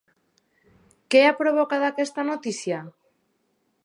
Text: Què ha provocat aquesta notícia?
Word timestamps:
Què 1.15 1.19
ha 1.25 1.35
provocat 1.41 1.85
aquesta 1.89 2.25
notícia? 2.31 2.81